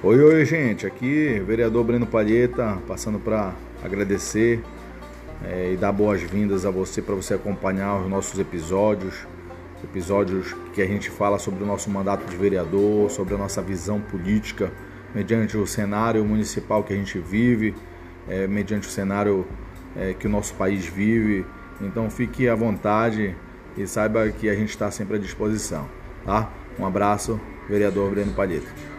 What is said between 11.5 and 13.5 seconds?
o nosso mandato de vereador, sobre a